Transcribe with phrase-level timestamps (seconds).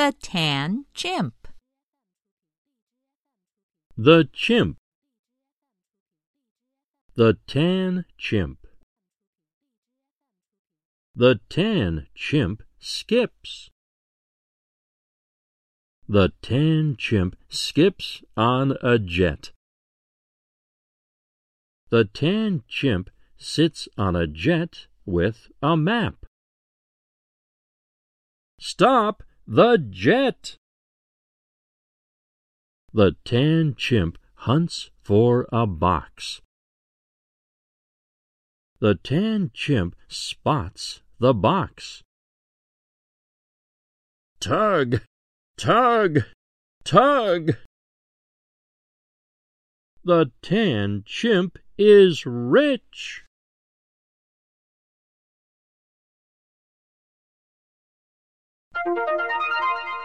[0.00, 1.46] The tan chimp.
[3.98, 4.78] The chimp.
[7.16, 8.66] The tan chimp.
[11.14, 13.68] The tan chimp skips.
[16.08, 19.50] The tan chimp skips on a jet.
[21.90, 26.24] The tan chimp sits on a jet with a map.
[28.58, 29.22] Stop
[29.52, 30.56] the jet!
[32.92, 36.40] The tan chimp hunts for a box.
[38.78, 42.04] The tan chimp spots the box.
[44.38, 45.00] Tug!
[45.56, 46.20] Tug!
[46.84, 47.56] Tug!
[50.04, 53.24] The tan chimp is rich.
[58.72, 59.99] Música